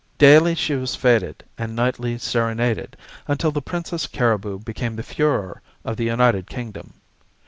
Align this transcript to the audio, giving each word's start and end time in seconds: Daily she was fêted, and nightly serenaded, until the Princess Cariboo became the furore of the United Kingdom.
Daily 0.17 0.55
she 0.55 0.73
was 0.73 0.97
fêted, 0.97 1.35
and 1.59 1.75
nightly 1.75 2.17
serenaded, 2.17 2.97
until 3.27 3.51
the 3.51 3.61
Princess 3.61 4.07
Cariboo 4.07 4.57
became 4.57 4.95
the 4.95 5.03
furore 5.03 5.61
of 5.85 5.95
the 5.95 6.05
United 6.05 6.49
Kingdom. 6.49 6.93